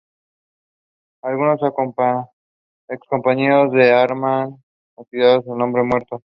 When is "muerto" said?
5.83-6.23